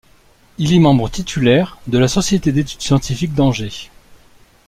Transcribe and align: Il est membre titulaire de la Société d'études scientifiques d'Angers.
Il 0.57 0.73
est 0.73 0.79
membre 0.79 1.09
titulaire 1.11 1.77
de 1.85 1.99
la 1.99 2.07
Société 2.07 2.51
d'études 2.51 2.81
scientifiques 2.81 3.35
d'Angers. 3.35 3.91